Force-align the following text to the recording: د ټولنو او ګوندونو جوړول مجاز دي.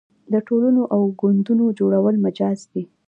د 0.33 0.35
ټولنو 0.47 0.83
او 0.95 1.01
ګوندونو 1.19 1.65
جوړول 1.79 2.15
مجاز 2.25 2.59
دي. 2.71 2.83